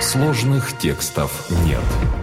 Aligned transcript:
Сложных 0.00 0.76
текстов 0.76 1.48
нет. 1.64 1.80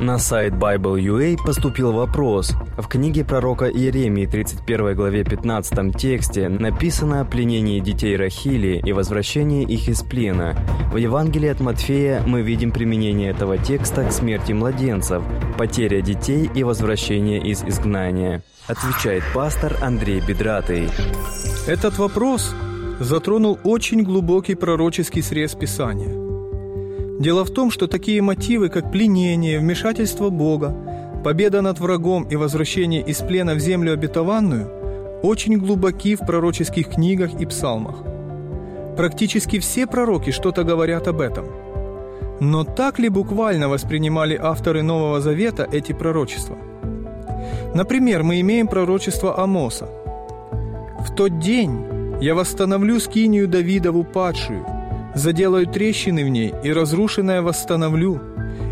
На 0.00 0.18
сайт 0.18 0.52
Bible.ua 0.54 1.36
поступил 1.44 1.92
вопрос. 1.92 2.54
В 2.78 2.86
книге 2.86 3.24
пророка 3.24 3.66
Иеремии 3.66 4.26
31 4.26 4.94
главе 4.94 5.24
15 5.24 5.96
тексте 5.96 6.48
написано 6.48 7.22
о 7.22 7.24
пленении 7.24 7.80
детей 7.80 8.16
Рахили 8.16 8.80
и 8.84 8.92
возвращении 8.92 9.64
их 9.64 9.88
из 9.88 10.02
плена. 10.02 10.56
В 10.92 10.96
Евангелии 10.96 11.48
от 11.48 11.58
Матфея 11.58 12.22
мы 12.24 12.42
видим 12.42 12.70
применение 12.70 13.30
этого 13.30 13.58
текста 13.58 14.04
к 14.04 14.12
смерти 14.12 14.52
младенцев, 14.52 15.24
потеря 15.58 16.00
детей 16.00 16.48
и 16.54 16.62
возвращение 16.62 17.40
из 17.40 17.64
изгнания. 17.64 18.42
Отвечает 18.68 19.24
пастор 19.34 19.76
Андрей 19.82 20.20
Бедратый. 20.20 20.88
Этот 21.66 21.98
вопрос 21.98 22.54
затронул 23.00 23.58
очень 23.64 24.04
глубокий 24.04 24.54
пророческий 24.54 25.22
срез 25.22 25.54
Писания– 25.54 26.14
Дело 27.18 27.44
в 27.44 27.50
том, 27.50 27.70
что 27.70 27.86
такие 27.86 28.20
мотивы, 28.20 28.68
как 28.68 28.92
пленение, 28.92 29.58
вмешательство 29.58 30.28
Бога, 30.28 30.74
победа 31.24 31.62
над 31.62 31.80
врагом 31.80 32.24
и 32.24 32.36
возвращение 32.36 33.02
из 33.02 33.18
плена 33.18 33.54
в 33.54 33.58
землю 33.58 33.94
обетованную, 33.94 34.70
очень 35.22 35.58
глубоки 35.58 36.14
в 36.14 36.20
пророческих 36.20 36.88
книгах 36.90 37.40
и 37.40 37.46
псалмах. 37.46 37.96
Практически 38.96 39.58
все 39.58 39.86
пророки 39.86 40.30
что-то 40.30 40.62
говорят 40.62 41.08
об 41.08 41.20
этом. 41.20 41.46
Но 42.40 42.64
так 42.64 42.98
ли 42.98 43.08
буквально 43.08 43.68
воспринимали 43.68 44.38
авторы 44.40 44.82
Нового 44.82 45.20
Завета 45.20 45.66
эти 45.72 45.92
пророчества? 45.92 46.56
Например, 47.74 48.22
мы 48.22 48.40
имеем 48.40 48.68
пророчество 48.68 49.38
Амоса. 49.38 49.88
«В 51.00 51.14
тот 51.14 51.38
день 51.38 51.84
я 52.20 52.34
восстановлю 52.34 53.00
скинию 53.00 53.48
Давидову 53.48 54.04
падшую, 54.04 54.66
заделаю 55.16 55.66
трещины 55.66 56.24
в 56.24 56.28
ней 56.28 56.52
и 56.62 56.72
разрушенное 56.72 57.42
восстановлю, 57.42 58.20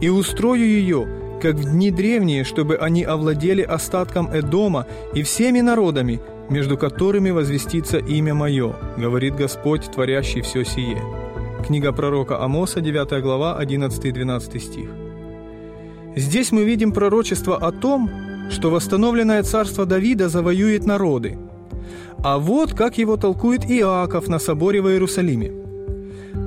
и 0.00 0.08
устрою 0.08 0.64
ее, 0.64 1.06
как 1.42 1.56
в 1.56 1.64
дни 1.72 1.90
древние, 1.90 2.44
чтобы 2.44 2.76
они 2.76 3.02
овладели 3.02 3.62
остатком 3.62 4.30
Эдома 4.32 4.86
и 5.14 5.22
всеми 5.22 5.60
народами, 5.60 6.20
между 6.48 6.78
которыми 6.78 7.30
возвестится 7.30 7.98
имя 7.98 8.34
Мое, 8.34 8.74
говорит 8.96 9.34
Господь, 9.34 9.90
творящий 9.90 10.40
все 10.40 10.64
сие». 10.64 11.02
Книга 11.66 11.92
пророка 11.92 12.42
Амоса, 12.42 12.80
9 12.80 13.20
глава, 13.20 13.58
11-12 13.60 14.58
стих. 14.60 14.88
Здесь 16.14 16.52
мы 16.52 16.62
видим 16.62 16.92
пророчество 16.92 17.56
о 17.56 17.72
том, 17.72 18.08
что 18.50 18.70
восстановленное 18.70 19.42
царство 19.42 19.84
Давида 19.84 20.28
завоюет 20.28 20.86
народы. 20.86 21.36
А 22.22 22.38
вот 22.38 22.74
как 22.74 22.96
его 22.96 23.16
толкует 23.16 23.68
Иаков 23.68 24.28
на 24.28 24.38
соборе 24.38 24.80
в 24.80 24.88
Иерусалиме– 24.88 25.52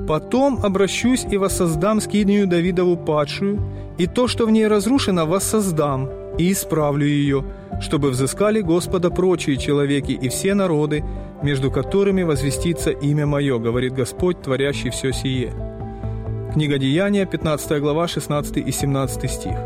Потом 0.06 0.58
обращусь 0.62 1.24
и 1.30 1.36
воссоздам 1.36 2.00
скинию 2.00 2.46
Давидову 2.46 2.96
падшую, 2.96 3.60
и 3.98 4.06
то, 4.06 4.26
что 4.26 4.46
в 4.46 4.50
ней 4.50 4.66
разрушено, 4.66 5.26
воссоздам, 5.26 6.10
и 6.38 6.50
исправлю 6.50 7.06
ее, 7.06 7.44
чтобы 7.80 8.10
взыскали 8.10 8.62
Господа 8.62 9.10
прочие 9.10 9.56
человеки 9.56 10.12
и 10.12 10.28
все 10.28 10.54
народы, 10.54 11.04
между 11.42 11.70
которыми 11.70 12.22
возвестится 12.22 12.90
имя 12.90 13.26
Мое, 13.26 13.58
говорит 13.58 13.92
Господь, 13.92 14.42
творящий 14.42 14.90
все 14.90 15.12
сие». 15.12 15.52
Книга 16.52 16.78
Деяния, 16.78 17.24
15 17.24 17.80
глава, 17.80 18.08
16 18.08 18.56
и 18.58 18.72
17 18.72 19.30
стих. 19.30 19.56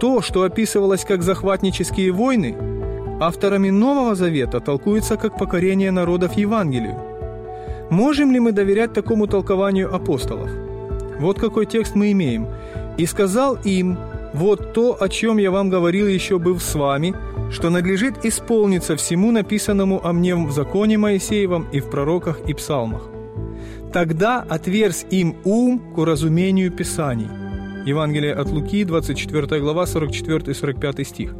То, 0.00 0.22
что 0.22 0.42
описывалось 0.42 1.04
как 1.04 1.22
захватнические 1.22 2.10
войны, 2.10 2.56
авторами 3.20 3.70
Нового 3.70 4.14
Завета 4.14 4.60
толкуется 4.60 5.16
как 5.16 5.36
покорение 5.38 5.90
народов 5.90 6.32
Евангелию– 6.36 6.96
Можем 7.90 8.30
ли 8.30 8.38
мы 8.38 8.52
доверять 8.52 8.92
такому 8.92 9.26
толкованию 9.26 9.92
апостолов? 9.92 10.48
Вот 11.18 11.40
какой 11.40 11.66
текст 11.66 11.96
мы 11.96 12.12
имеем. 12.12 12.46
«И 12.96 13.06
сказал 13.06 13.58
им, 13.64 13.98
вот 14.32 14.72
то, 14.72 14.96
о 15.00 15.08
чем 15.08 15.38
я 15.38 15.50
вам 15.50 15.70
говорил 15.70 16.06
еще 16.06 16.38
быв 16.38 16.62
с 16.62 16.74
вами, 16.74 17.14
что 17.50 17.68
надлежит 17.70 18.24
исполниться 18.24 18.94
всему 18.94 19.32
написанному 19.32 20.00
о 20.04 20.12
мне 20.12 20.36
в 20.36 20.52
законе 20.52 20.98
Моисеевом 20.98 21.66
и 21.72 21.80
в 21.80 21.90
пророках 21.90 22.40
и 22.48 22.54
псалмах. 22.54 23.02
Тогда 23.92 24.46
отверз 24.48 25.04
им 25.10 25.34
ум 25.44 25.80
к 25.94 25.98
уразумению 25.98 26.70
Писаний». 26.70 27.28
Евангелие 27.86 28.34
от 28.34 28.50
Луки, 28.50 28.84
24 28.84 29.60
глава, 29.60 29.84
44-45 29.84 31.04
стих. 31.04 31.34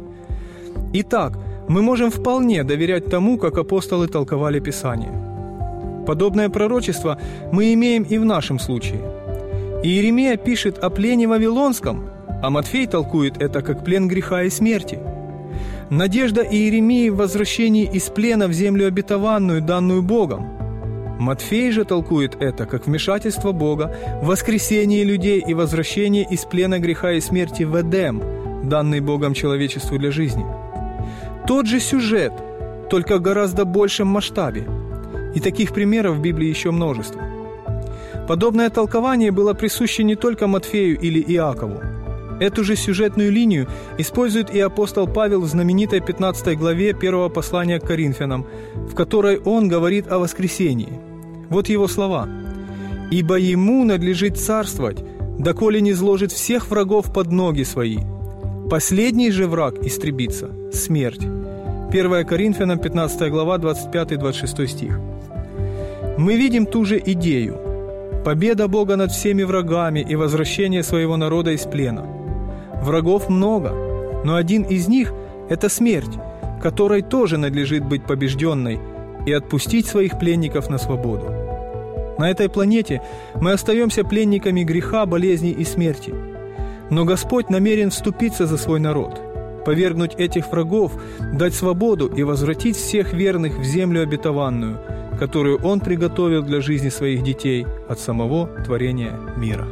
Итак, 0.93 1.37
мы 1.69 1.81
можем 1.81 2.09
вполне 2.09 2.63
доверять 2.63 3.05
тому, 3.05 3.37
как 3.37 3.57
апостолы 3.57 4.07
толковали 4.07 4.59
Писание– 4.59 5.11
Подобное 6.05 6.49
пророчество 6.49 7.19
мы 7.51 7.73
имеем 7.73 8.03
и 8.03 8.17
в 8.17 8.25
нашем 8.25 8.59
случае. 8.59 9.01
Иеремия 9.83 10.37
пишет 10.37 10.77
о 10.79 10.89
плене 10.89 11.27
Вавилонском, 11.27 12.09
а 12.41 12.49
Матфей 12.49 12.87
толкует 12.87 13.41
это 13.41 13.61
как 13.61 13.83
плен 13.83 14.07
греха 14.07 14.43
и 14.43 14.49
смерти. 14.49 14.99
Надежда 15.89 16.41
Иеремии 16.41 17.09
в 17.09 17.17
возвращении 17.17 17.89
из 17.91 18.03
плена 18.09 18.47
в 18.47 18.53
землю 18.53 18.87
обетованную, 18.87 19.61
данную 19.61 20.01
Богом. 20.01 20.47
Матфей 21.19 21.71
же 21.71 21.83
толкует 21.83 22.35
это 22.41 22.65
как 22.65 22.87
вмешательство 22.87 23.51
Бога, 23.51 23.95
воскресение 24.23 25.03
людей 25.03 25.43
и 25.45 25.53
возвращение 25.53 26.25
из 26.29 26.45
плена 26.45 26.79
греха 26.79 27.11
и 27.11 27.21
смерти 27.21 27.63
в 27.63 27.79
Эдем, 27.79 28.23
данный 28.63 29.01
Богом 29.01 29.33
человечеству 29.33 29.99
для 29.99 30.09
жизни. 30.11 30.45
Тот 31.45 31.67
же 31.67 31.79
сюжет, 31.79 32.33
только 32.89 33.17
в 33.17 33.21
гораздо 33.21 33.65
большем 33.65 34.07
масштабе– 34.07 34.65
и 35.35 35.39
таких 35.39 35.73
примеров 35.73 36.17
в 36.17 36.21
Библии 36.21 36.47
еще 36.47 36.71
множество. 36.71 37.21
Подобное 38.27 38.69
толкование 38.69 39.31
было 39.31 39.53
присуще 39.53 40.03
не 40.03 40.15
только 40.15 40.47
Матфею 40.47 40.99
или 40.99 41.19
Иакову. 41.19 41.81
Эту 42.39 42.63
же 42.63 42.75
сюжетную 42.75 43.31
линию 43.31 43.67
использует 43.99 44.49
и 44.55 44.59
апостол 44.59 45.07
Павел 45.07 45.41
в 45.41 45.47
знаменитой 45.47 46.01
15 46.01 46.57
главе 46.57 46.93
первого 46.93 47.29
послания 47.29 47.79
к 47.79 47.85
Коринфянам, 47.85 48.47
в 48.75 48.95
которой 48.95 49.37
он 49.37 49.67
говорит 49.67 50.11
о 50.11 50.17
воскресении. 50.17 50.99
Вот 51.49 51.69
его 51.69 51.87
слова. 51.87 52.27
«Ибо 53.11 53.35
ему 53.35 53.83
надлежит 53.83 54.39
царствовать, 54.39 55.03
доколе 55.37 55.81
не 55.81 55.93
сложит 55.93 56.31
всех 56.31 56.69
врагов 56.69 57.13
под 57.13 57.31
ноги 57.31 57.63
свои. 57.63 57.99
Последний 58.69 59.31
же 59.31 59.47
враг 59.47 59.75
истребится– 59.85 60.49
смерть». 60.73 61.27
1 61.91 62.25
Коринфянам 62.25 62.79
15 62.79 63.29
глава 63.29 63.57
25-26 63.57 64.67
стих. 64.67 64.99
Мы 66.17 66.37
видим 66.37 66.65
ту 66.65 66.85
же 66.85 66.97
идею. 67.05 67.57
Победа 68.23 68.69
Бога 68.69 68.95
над 68.95 69.11
всеми 69.11 69.43
врагами 69.43 69.99
и 69.99 70.15
возвращение 70.15 70.83
своего 70.83 71.17
народа 71.17 71.51
из 71.51 71.65
плена. 71.65 72.05
Врагов 72.81 73.27
много, 73.27 73.73
но 74.23 74.35
один 74.35 74.63
из 74.63 74.87
них– 74.87 75.11
это 75.49 75.67
смерть, 75.67 76.17
которой 76.63 77.01
тоже 77.01 77.37
надлежит 77.37 77.83
быть 77.83 78.05
побежденной 78.05 78.79
и 79.25 79.33
отпустить 79.33 79.85
своих 79.85 80.17
пленников 80.17 80.69
на 80.69 80.77
свободу. 80.77 81.25
На 82.17 82.31
этой 82.31 82.47
планете 82.47 83.01
мы 83.35 83.51
остаемся 83.51 84.05
пленниками 84.05 84.63
греха, 84.63 85.05
болезни 85.05 85.51
и 85.51 85.65
смерти. 85.65 86.13
Но 86.89 87.03
Господь 87.03 87.49
намерен 87.49 87.89
вступиться 87.89 88.47
за 88.47 88.57
свой 88.57 88.79
народ, 88.79 89.21
повергнуть 89.63 90.15
этих 90.15 90.51
врагов, 90.51 90.93
дать 91.33 91.53
свободу 91.53 92.07
и 92.07 92.23
возвратить 92.23 92.75
всех 92.75 93.13
верных 93.13 93.57
в 93.57 93.63
землю 93.63 94.03
обетованную– 94.03 94.79
которую 95.21 95.61
Он 95.63 95.79
приготовил 95.79 96.41
для 96.41 96.61
жизни 96.61 96.89
своих 96.89 97.21
детей 97.21 97.67
от 97.87 97.99
самого 97.99 98.47
творения 98.65 99.13
мира. 99.37 99.67